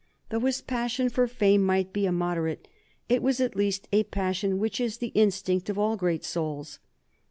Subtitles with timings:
[0.29, 2.67] Though his passion for fame might be immoderate,
[3.07, 6.79] it was at least a passion which is the instinct of all great souls.